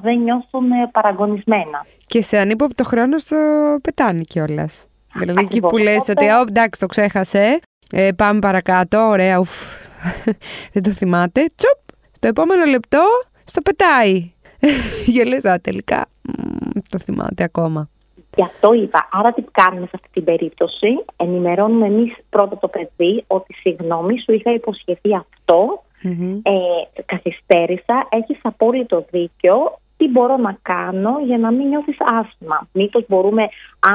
δεν 0.00 0.18
νιώθουν 0.18 0.68
παραγωνισμένα. 0.92 1.86
Και 2.06 2.22
σε 2.22 2.38
ανύποπτο 2.38 2.84
χρόνο 2.84 3.18
στο 3.18 3.36
πετάνε 3.82 4.20
κιόλας. 4.20 4.86
Δηλαδή 5.14 5.40
εκεί 5.40 5.60
που 5.60 5.76
λες 5.76 6.08
ότι 6.08 6.26
εντάξει 6.48 6.80
το 6.80 6.86
ξέχασε, 6.86 7.60
ε, 7.92 8.08
πάμε 8.16 8.38
παρακάτω, 8.38 9.08
ωραία, 9.08 9.38
ουφ, 9.38 9.50
δεν 10.72 10.82
το 10.82 10.90
θυμάται, 10.90 11.46
τσοπ, 11.54 11.78
στο 12.12 12.28
επόμενο 12.28 12.64
λεπτό 12.64 13.02
στο 13.44 13.60
πετάει. 13.60 14.32
Και 15.14 15.24
λες, 15.24 15.44
α, 15.44 15.60
τελικά, 15.60 16.06
το 16.88 16.98
θυμάται 16.98 17.42
ακόμα. 17.42 17.88
Γι' 18.36 18.42
αυτό 18.42 18.72
είπα. 18.72 19.08
Άρα 19.12 19.32
τι 19.32 19.42
κάνουμε 19.42 19.86
σε 19.86 19.92
αυτή 19.94 20.08
την 20.12 20.24
περίπτωση; 20.24 21.04
Ενημερώνουμε 21.16 21.86
εμείς 21.86 22.16
πρώτα 22.30 22.58
το 22.58 22.68
παιδί 22.68 23.24
ότι 23.26 23.54
συγγνώμη, 23.54 24.20
σου 24.20 24.32
είχα 24.32 24.52
υποσχεθεί 24.52 25.14
αυτό 25.14 25.82
mm-hmm. 26.04 26.40
ε, 26.42 27.02
καθυστέρησα, 27.06 28.06
έχεις 28.10 28.38
απόλυτο 28.42 29.04
δίκιο, 29.10 29.78
τι 29.96 30.08
μπορώ 30.08 30.36
να 30.36 30.56
κάνω 30.62 31.18
για 31.24 31.38
να 31.38 31.50
μην 31.50 31.68
νιώθεις 31.68 31.96
άσχημα; 32.00 32.68
Μήπως 32.72 33.04
μπορούμε 33.08 33.48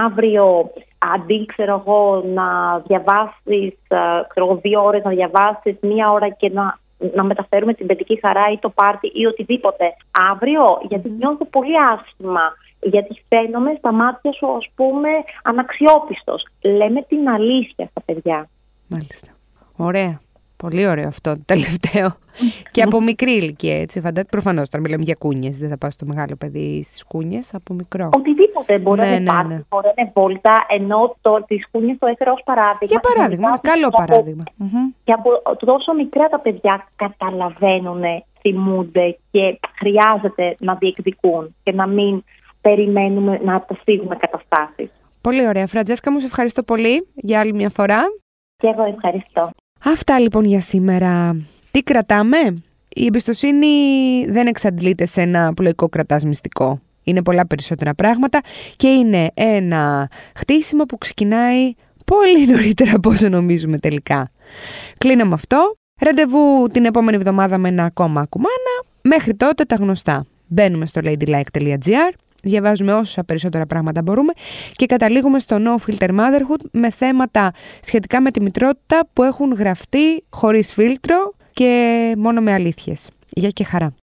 αύριο 0.06 0.72
αντί 1.16 1.46
ξέρω 1.46 1.84
εγώ 1.86 2.24
να 2.34 2.80
διαβάσεις 2.88 3.74
ε, 3.88 3.98
ξέρω, 4.28 4.60
δύο 4.62 4.84
ώρες 4.84 5.04
να 5.04 5.12
διαβάσεις 5.12 5.76
μία 5.82 6.12
ώρα 6.12 6.30
και 6.30 6.50
να, 6.50 6.78
να 7.14 7.24
μεταφέρουμε 7.24 7.74
την 7.74 7.86
παιδική 7.86 8.20
χαρά 8.22 8.52
ή 8.52 8.58
το 8.58 8.70
πάρτι 8.70 9.12
ή 9.14 9.26
οτιδήποτε 9.26 9.86
αύριο; 10.32 10.64
Γιατί 10.90 11.10
νιώθω 11.10 11.46
πολύ 11.46 11.76
άσχημα 11.94 12.54
γιατί 12.86 13.24
φαίνομαι 13.28 13.76
στα 13.78 13.92
μάτια 13.92 14.32
σου 14.32 14.48
ας 14.48 14.70
πούμε 14.76 15.10
αναξιόπιστος. 15.44 16.46
Λέμε 16.62 17.02
την 17.02 17.30
αλήθεια 17.30 17.88
στα 17.92 18.02
παιδιά. 18.06 18.50
Μάλιστα. 18.88 19.28
Ωραία. 19.76 20.22
Πολύ 20.64 20.88
ωραίο 20.88 21.08
αυτό 21.08 21.36
το 21.36 21.42
τελευταίο. 21.46 22.16
και 22.72 22.82
από 22.82 23.02
μικρή 23.02 23.32
ηλικία, 23.32 23.80
έτσι. 23.82 24.02
Φαντα... 24.02 24.26
Προφανώς 24.26 24.70
τώρα 24.70 24.84
μιλάμε 24.84 25.04
για 25.04 25.16
κούνιες. 25.20 25.58
Δεν 25.58 25.70
θα 25.70 25.78
πάω 25.78 25.92
στο 25.92 26.06
μεγάλο 26.06 26.36
παιδί 26.36 26.84
στις 26.84 27.04
κούνιες, 27.06 27.54
από 27.54 27.74
μικρό. 27.74 28.10
Οτιδήποτε 28.16 28.80
μπορεί 28.80 29.00
ναι, 29.00 29.06
να 29.06 29.16
είναι 29.16 29.24
ναι, 29.24 29.56
ναι. 29.56 29.62
μπορεί 29.70 29.86
να 29.86 29.94
είναι 29.98 30.12
βόλτα, 30.14 30.66
ενώ 30.70 31.16
το, 31.22 31.44
τις 31.48 31.68
κούνιες 31.72 31.98
το 31.98 32.08
έφερα 32.08 32.32
ως 32.32 32.42
παράδειγμα. 32.46 32.88
Για 32.88 33.00
παράδειγμα, 33.00 33.58
καλό 33.58 33.90
παράδειγμα. 33.90 34.44
Και 35.04 35.12
από 35.12 35.30
τόσο 35.66 35.94
μικρά 35.94 36.28
τα 36.28 36.40
παιδιά 36.40 36.88
καταλαβαίνουν, 36.96 38.04
θυμούνται 38.40 39.18
και 39.32 39.60
χρειάζεται 39.80 40.56
να 40.60 40.76
διεκδικούν 40.76 41.56
και 41.64 41.72
να 41.72 41.88
μην 41.88 42.24
περιμένουμε 42.62 43.40
να 43.44 43.56
αποφύγουμε 43.56 44.16
καταστάσεις. 44.16 44.90
Πολύ 45.22 45.48
ωραία. 45.48 45.68
Φραντζέσκα 45.68 46.12
μου, 46.12 46.20
σε 46.20 46.26
ευχαριστώ 46.26 46.64
πολύ 46.64 47.08
για 47.16 47.40
άλλη 47.40 47.54
μια 47.54 47.70
φορά. 47.70 48.02
Και 48.58 48.68
εγώ 48.68 48.86
ευχαριστώ. 48.86 49.50
Αυτά 49.86 50.20
λοιπόν 50.20 50.46
για 50.46 50.62
σήμερα. 50.62 51.38
Τι 51.72 51.84
κρατάμε; 51.84 52.38
Η 52.90 53.06
εμπιστοσύνη 53.06 53.68
δεν 54.28 54.48
εξαντλείται 54.48 55.06
σε 55.06 55.22
ένα 55.22 55.54
πλοϊκό 55.54 55.90
κρατάς 55.90 56.26
μυστικό. 56.26 56.82
Είναι 57.04 57.24
πολλά 57.24 57.48
περισσότερα 57.48 57.94
πράγματα 57.94 58.42
και 58.76 58.88
είναι 58.88 59.32
ένα 59.34 60.10
χτίσιμο 60.36 60.84
που 60.84 60.98
ξεκινάει 60.98 61.74
πολύ 62.06 62.48
νωρίτερα 62.48 62.92
από 62.96 63.10
όσο 63.10 63.30
νομίζουμε 63.30 63.78
τελικά. 63.78 64.32
Κλείνω 64.98 65.26
με 65.26 65.34
αυτό. 65.34 65.76
Ραντεβού 66.02 66.68
την 66.72 66.86
επόμενη 66.86 67.18
εβδομάδα 67.18 67.58
με 67.58 67.70
ένα 67.70 67.84
ακόμα 67.84 68.22
ακουμάνα. 68.22 68.84
Μέχρι 69.02 69.36
τότε 69.36 69.64
τα 69.64 69.76
γνωστά. 69.76 70.26
Μπαίνουμε 70.48 70.86
στο 70.86 71.02
ladylike.gr 71.04 72.12
διαβάζουμε 72.44 72.94
όσα 72.94 73.24
περισσότερα 73.24 73.66
πράγματα 73.66 74.02
μπορούμε 74.02 74.34
και 74.72 74.86
καταλήγουμε 74.86 75.40
στο 75.40 75.58
No 75.60 75.90
Filter 75.90 76.10
Motherhood 76.10 76.66
με 76.72 76.90
θέματα 76.90 77.52
σχετικά 77.82 78.22
με 78.22 78.32
τη 78.32 78.42
μητρότητα 78.42 79.08
που 79.14 79.24
έχουν 79.24 79.54
γραφτεί 79.54 80.24
χωρίς 80.30 80.74
φίλτρο 80.74 81.34
και 81.54 82.14
μόνο 82.18 82.42
με 82.42 82.54
αλήθειες. 82.54 83.10
Γεια 83.30 83.50
και 83.50 83.64
χαρά. 83.64 83.92